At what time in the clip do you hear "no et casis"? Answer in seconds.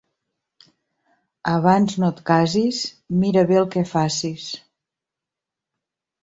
2.03-2.79